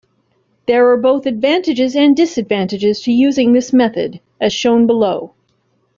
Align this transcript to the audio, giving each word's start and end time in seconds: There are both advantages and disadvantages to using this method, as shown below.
There 0.65 0.89
are 0.89 0.97
both 0.97 1.27
advantages 1.27 1.95
and 1.95 2.17
disadvantages 2.17 3.03
to 3.03 3.11
using 3.11 3.53
this 3.53 3.71
method, 3.71 4.19
as 4.41 4.51
shown 4.51 4.87
below. 4.87 5.35